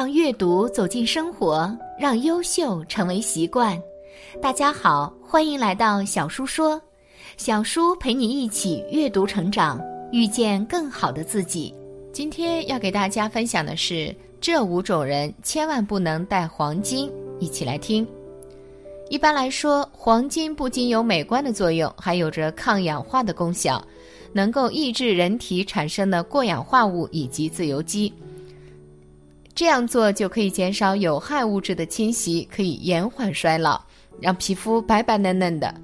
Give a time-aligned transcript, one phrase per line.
[0.00, 3.78] 让阅读走进生活，让优秀成为习惯。
[4.40, 6.80] 大家好，欢迎来到小叔说，
[7.36, 9.78] 小叔陪你一起阅读成长，
[10.10, 11.74] 遇见更好的自己。
[12.14, 18.08] 今天要给大家分享的是这五种人千万不能带黄金，一起来听。
[19.10, 23.86] 一般来说，黄金不仅有美观的作用，还有着抗氧化的功效，
[24.32, 28.10] 能够抑制人体产生的过氧化物以及自由基。
[29.60, 33.78] 这样做就可以减少有害物质的侵袭，可以延缓衰老，
[34.18, 35.74] 让皮肤白白嫩嫩的，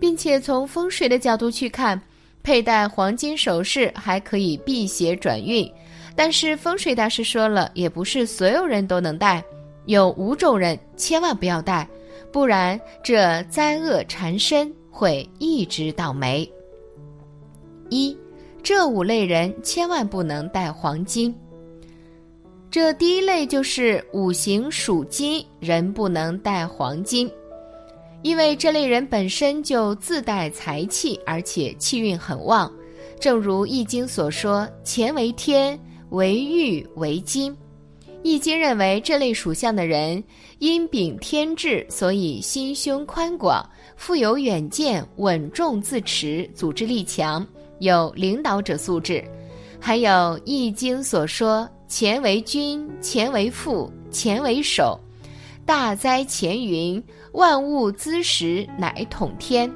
[0.00, 2.00] 并且从风水的角度去看，
[2.42, 5.70] 佩戴黄金首饰还可以辟邪转运。
[6.16, 9.44] 但是风水大师说了，也不是所有人都能戴，
[9.84, 11.86] 有五种人千万不要戴，
[12.32, 16.50] 不然这灾厄缠身，会一直倒霉。
[17.90, 18.16] 一，
[18.62, 21.34] 这五类人千万不能戴黄金。
[22.70, 27.28] 这第一类就是五行属金，人不能带黄金，
[28.22, 32.72] 因为这类人本身就自带财气，而且气运很旺。
[33.18, 35.76] 正如《易经》所说：“钱为天，
[36.10, 37.52] 为玉为金。”
[38.22, 40.22] 《易经》认为这类属相的人
[40.60, 47.44] 因禀天志，所以心胸宽广，富有远见，稳重自持，组织力强，
[47.80, 49.24] 有领导者素质。
[49.80, 50.08] 还有
[50.44, 51.68] 《易经》所说。
[51.90, 54.98] 钱为君，钱为父，钱为首。
[55.66, 57.02] 大灾钱云，
[57.32, 59.68] 万物滋时乃统天。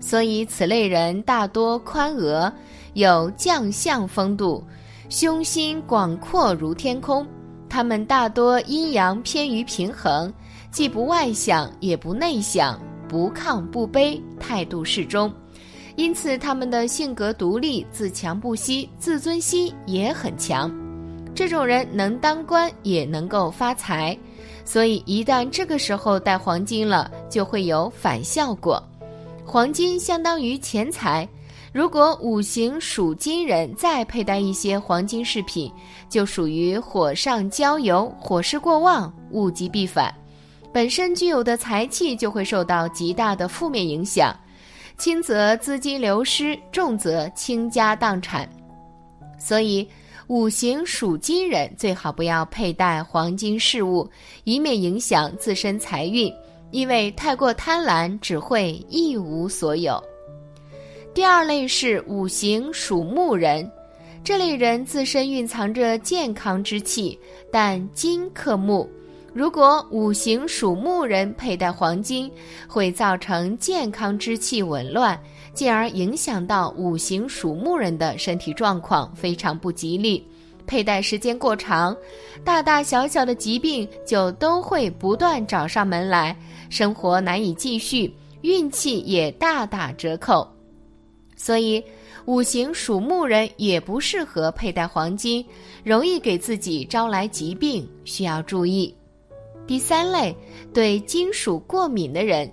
[0.00, 2.52] 所以此类人大多宽额，
[2.94, 4.64] 有将相风度，
[5.08, 7.24] 胸心广阔如天空。
[7.68, 10.32] 他们大多阴阳偏于平衡，
[10.72, 15.32] 既不外向，也不内向，不亢不卑，态度适中。
[15.94, 20.68] 因此，他们的性格独立，自强不息，自尊心也很强。
[21.36, 24.18] 这种人能当官，也能够发财，
[24.64, 28.82] 所以一旦这个时候戴黄金了，就会有反效果。
[29.44, 31.28] 黄金相当于钱财，
[31.74, 35.70] 如果五行属金人再佩戴一些黄金饰品，
[36.08, 40.12] 就属于火上浇油，火势过旺，物极必反，
[40.72, 44.34] 本身具有的财气就会受到极大的负面影响，
[44.96, 48.48] 轻则资金流失，重则倾家荡产，
[49.38, 49.86] 所以。
[50.28, 54.08] 五行属金人最好不要佩戴黄金饰物，
[54.42, 56.32] 以免影响自身财运，
[56.72, 60.02] 因为太过贪婪只会一无所有。
[61.14, 63.70] 第二类是五行属木人，
[64.24, 67.16] 这类人自身蕴藏着健康之气，
[67.52, 68.90] 但金克木，
[69.36, 72.32] 如果五行属木人佩戴黄金，
[72.66, 75.20] 会造成健康之气紊乱。
[75.52, 80.26] 进而影响到五行属木人的身体状况，非常不吉利。
[80.66, 81.94] 佩戴时间过长，
[82.44, 86.34] 大大小小的疾病就都会不断找上门来，
[86.70, 88.10] 生活难以继续，
[88.40, 90.50] 运气也大打折扣。
[91.36, 91.84] 所以，
[92.24, 95.44] 五行属木人也不适合佩戴黄金，
[95.84, 98.95] 容易给自己招来疾病，需要注意。
[99.66, 100.36] 第三类，
[100.72, 102.50] 对金属过敏的人。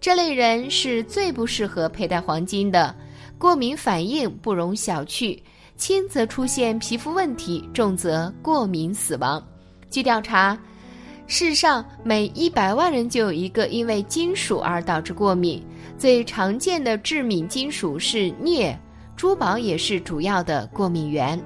[0.00, 2.94] 这类人是最不适合佩戴黄金的，
[3.38, 5.38] 过敏反应不容小觑，
[5.76, 9.42] 轻则出现皮肤问题，重则过敏死亡。
[9.90, 10.58] 据调查，
[11.26, 15.62] 世上每一百万人就有一个因为金属而导致过敏，
[15.96, 18.78] 最常见的致敏金属是镍，
[19.16, 21.42] 珠宝也是主要的过敏源。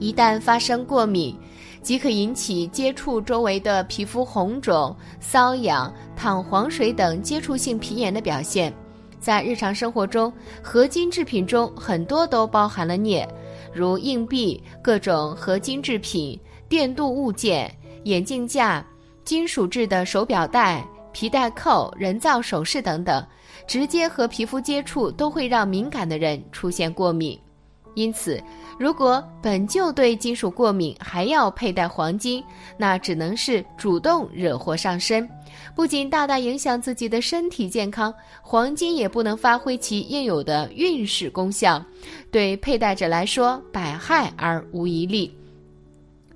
[0.00, 1.38] 一旦发生过敏，
[1.84, 8.72] 即可引起接触周围的皮肤红肿、瘙痒、淌黄水等接触性皮炎的表现。
[9.20, 10.32] 在日常生活中，
[10.62, 13.28] 合金制品中很多都包含了镍，
[13.70, 16.40] 如硬币、各种合金制品、
[16.70, 17.70] 电镀物件、
[18.04, 18.82] 眼镜架、
[19.22, 20.82] 金属制的手表带、
[21.12, 23.22] 皮带扣、人造首饰等等，
[23.66, 27.38] 直接和皮肤接触都会让敏感的人出现过敏。
[27.94, 28.42] 因此，
[28.78, 32.42] 如果本就对金属过敏，还要佩戴黄金，
[32.76, 35.28] 那只能是主动惹祸上身，
[35.74, 38.12] 不仅大大影响自己的身体健康，
[38.42, 41.84] 黄金也不能发挥其应有的运势功效，
[42.30, 45.32] 对佩戴者来说百害而无一利。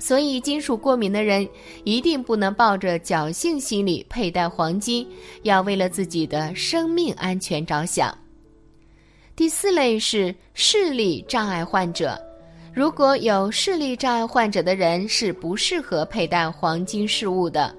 [0.01, 1.49] 所以，金属过敏的人
[1.83, 5.05] 一定不能抱着侥幸心理佩戴黄金，
[5.43, 8.17] 要为了自己的生命安全着想。
[9.39, 12.21] 第四类是视力障碍患者，
[12.75, 17.73] 如果有视力障碍患者的人是不适合佩戴黄金饰物的。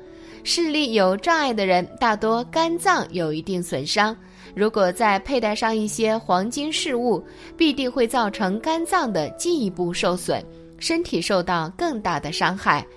[0.45, 4.15] 视力有障碍的人大多肝脏有一定损伤，
[4.55, 7.21] 如果再佩戴上一些黄金饰物，
[7.57, 10.41] 必定会造成肝脏的进一步受损，
[10.77, 12.87] 身体受到更大的伤害，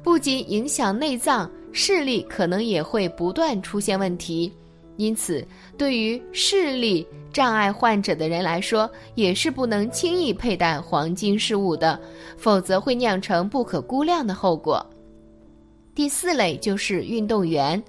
[0.00, 4.52] 不仅影响内脏，视力可能也会不断出现问题。
[4.96, 5.44] 因此，
[5.76, 11.98] 对于视力障碍患者的人来说，也是不能轻易佩戴黄金饰物的，
[12.36, 14.84] 否则会酿成不可估量的后果。
[15.94, 17.82] 第四类就是运动员，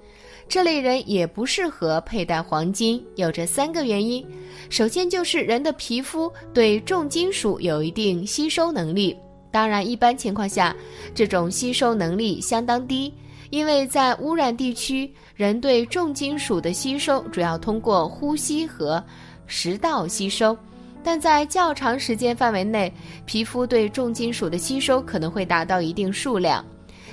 [0.47, 4.25] 这类人也不适合佩戴黄金，有着三个原因。
[4.69, 9.15] 首先就是人的皮肤对重金属有一定吸收能力，
[9.51, 10.75] 当然一般情况下，
[11.13, 13.13] 这种吸收能力相当低。
[13.53, 19.01] 因为在污染地区，人对重金属的吸收主要通过呼吸和
[19.45, 20.57] 食道吸收，
[21.03, 22.91] 但在较长时间范围内，
[23.27, 26.65] 皮肤对重金属的吸收可能会达到一定数量。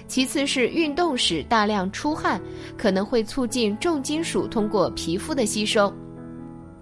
[0.08, 2.40] 其次是运动时大量出汗，
[2.74, 5.92] 可能会促进重金属通过皮肤的吸收。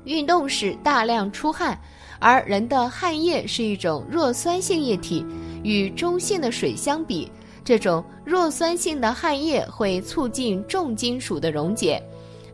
[0.04, 1.76] 运动时大量出汗，
[2.20, 5.26] 而人的汗液是一种弱酸性液体，
[5.64, 7.28] 与中性的水相比。
[7.68, 12.02] 这种弱酸性的汗液会促进重金属的溶解，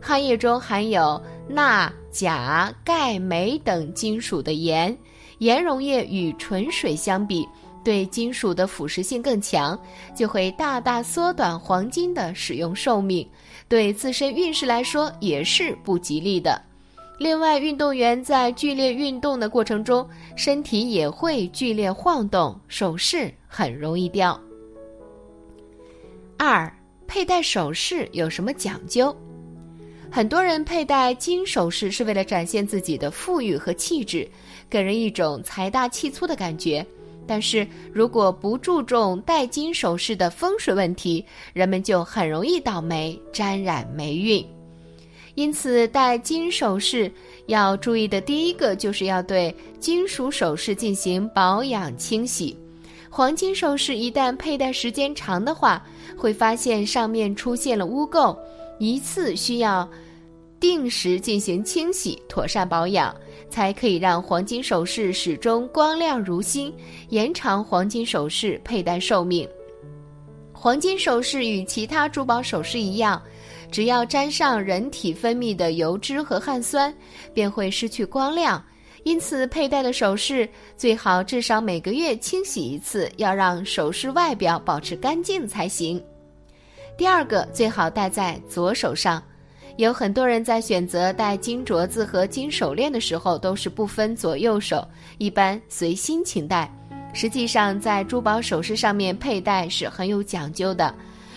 [0.01, 4.93] 汗液中含有钠、钾、钙、镁等金属的盐，
[5.37, 7.47] 盐溶液与纯水相比，
[7.81, 9.79] 对金属的腐蚀性更强，
[10.13, 13.25] 就会大大缩短黄金的使用寿命，
[13.69, 16.61] 对自身运势来说也是不吉利的。
[17.17, 24.37] 另外，运动员在剧烈运动的过程中，身体也会剧烈晃动，首饰很容易掉。
[26.37, 26.71] 二、
[27.07, 29.15] 佩戴首饰有什么讲究？
[30.11, 34.27] 很多人佩戴金首饰是为了展现自己的富裕和气质，
[34.69, 36.85] 给人一种财大气粗的感觉。
[37.25, 44.45] 但是如果不注重戴金首饰的风水问题，人们就很容易倒霉，沾染霉运。
[45.35, 47.11] 因此，戴金首饰
[47.47, 52.57] 要注意的第一个，就是要对金属首饰进行保养清洗。
[53.15, 55.81] 黄金首饰一旦佩戴时间长的话，
[56.17, 58.37] 会发现上面出现了污垢，
[58.77, 59.89] 一次需要
[60.59, 63.15] 定时进行清洗，妥善保养，
[63.49, 66.75] 才可以让黄金首饰始终光亮如新，
[67.07, 69.47] 延长黄金首饰佩戴寿命。
[70.51, 73.21] 黄金首饰与其他珠宝首饰一样，
[73.71, 76.93] 只要沾上人体分泌的油脂和汗酸，
[77.33, 78.61] 便会失去光亮。
[79.05, 86.03] 因此，佩戴的首饰最好至少每个月清洗一次，要让首饰外表保持干净才行。
[86.97, 89.21] 第二个，最好戴在左手上。
[89.77, 94.83] 有很多人在选择戴金镯子和金手链的时候，都是不分左右手，
[95.19, 96.67] 一般随心情戴。
[97.13, 100.91] 实际上，在珠宝首饰上面佩戴是很有讲究的。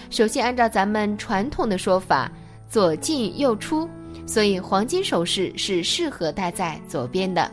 [0.09, 2.33] 首先，按照咱们传统的说法，
[2.67, 3.87] 左进右出。
[4.29, 7.51] 所以，黄金首饰是适合戴在左边的。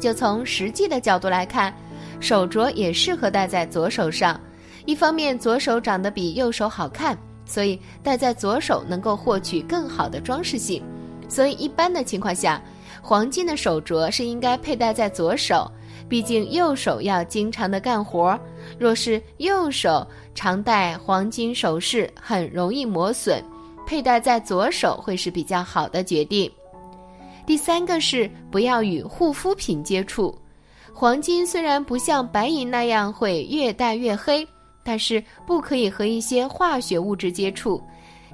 [0.00, 1.72] 就从实际的角度来看，
[2.20, 4.40] 手镯也适合戴在左手上。
[4.86, 10.82] 一方面，左手长得比右手好看，所以戴在左手能够获取更好的装饰性。
[11.28, 12.62] 所以，一般的情况下，
[13.02, 15.70] 黄金的手镯是应该佩戴在左手。
[16.08, 18.40] 毕竟，右手要经常的干活，
[18.78, 23.44] 若是右手常戴黄金首饰，很容易磨损。
[23.88, 26.50] 佩戴在左手会是比较好的决定。
[27.46, 30.38] 第三个是不要与护肤品接触。
[30.92, 34.46] 黄金虽然不像白银那样会越戴越黑，
[34.84, 37.82] 但是不可以和一些化学物质接触。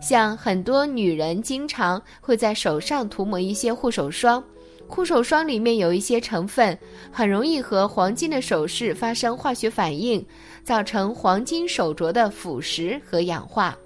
[0.00, 4.42] 像很多女人经常会在手上涂抹一些护手霜，
[4.88, 6.76] 护手霜里面有一些成分，
[7.12, 10.26] 很容易和黄金的首饰发生化学反应，
[10.64, 13.78] 造成黄金手镯的腐蚀和氧化。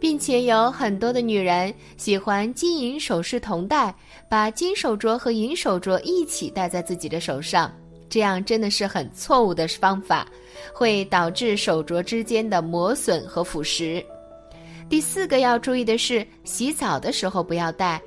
[0.00, 3.94] 并且有很多的女人喜欢金银首饰同戴，
[4.28, 7.72] 把金手镯和银手镯一起戴在自己的手上，
[8.08, 10.26] 这样真的是很错误的方法，
[10.72, 14.04] 会导致手镯之间的磨损和腐蚀。
[14.88, 18.00] 第四个要注意的是，洗澡的时候不要戴。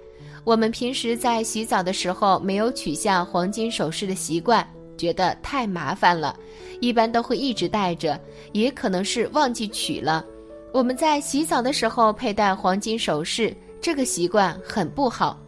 [0.43, 4.65] 我们平时在洗澡的时候没有取下黄金首饰的习惯，
[4.97, 6.37] 觉得太麻烦了，
[6.79, 8.17] 一般都会一直戴着，
[8.53, 10.25] 也可能是忘记取了。
[10.71, 15.39] 我们在洗澡的时候佩戴黄金首饰，这个习惯很不好，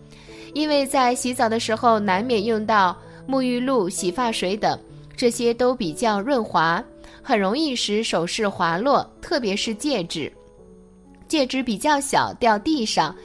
[0.54, 2.98] 因为在洗澡的时候难免用到
[3.28, 4.80] 沐浴露、洗发水等，
[5.16, 6.84] 这些都比较润滑，
[7.22, 10.32] 很容易使首饰滑落，特别是戒指。
[11.28, 13.16] 戒指比较小，掉地上。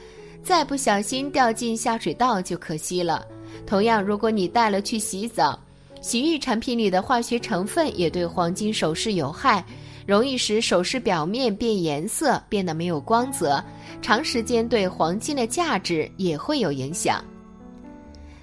[0.43, 3.25] 再不小心掉进下水道就可惜了。
[3.65, 5.59] 同样，如果你带了去洗澡，
[6.05, 9.65] 洗浴产品里的化学成分也对黄金首饰有害，
[10.05, 13.59] 容易使首饰表面变颜色，变得没有光泽，
[14.03, 17.25] 长时间对黄金的价值也会有影响。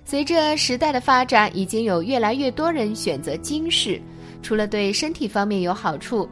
[0.05, 4.03] 随着时代的发展，已经有越来越多人选择金饰，
[4.43, 6.29] 除了对身体方面有好处，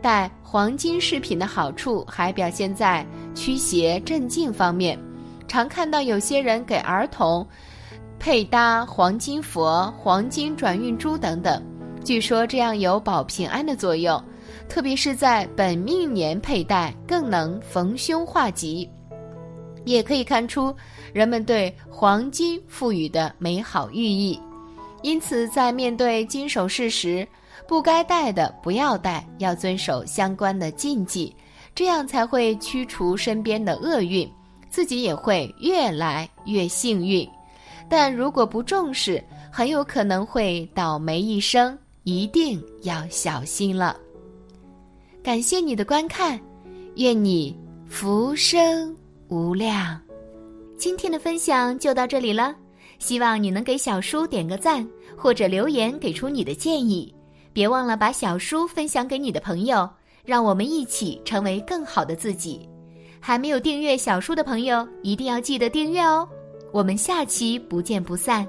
[0.00, 4.98] 戴黄金饰品的好处还表现在驱邪镇静方面。
[5.46, 7.46] 常看到有些人给儿童
[8.20, 11.60] 配搭黄金佛、黄金转运珠等等，
[12.04, 14.22] 据说这样有保平安的作用，
[14.68, 18.88] 特别是在本命年佩戴更能逢凶化吉。
[19.86, 20.72] 也可以看出
[21.14, 24.38] 人们对黄金赋予的美好寓意。
[25.00, 27.26] 因此，在面对金首饰时，
[27.66, 31.34] 不该戴的不要戴，要遵守相关的禁忌，
[31.74, 34.30] 这样才会驱除身边的厄运。
[34.68, 37.28] 自己也会越来越幸运，
[37.90, 43.96] 但如果不重视，很有可能会倒霉一生，一定要小心了。
[45.24, 46.40] 感谢你的观看，
[46.94, 50.00] 愿你福生无量。
[50.78, 52.54] 今天的分享就到这里了，
[53.00, 57.12] 希望你能给小叔点个赞，或者留言给出你的建议。
[57.52, 59.90] 别忘了把小叔分享给你的朋友，
[60.24, 62.68] 让我们一起成为更好的自己。
[63.18, 66.26] 还没有订阅小叔的朋友，一定要记得订阅哦！
[66.72, 68.46] 我们下期不见不散。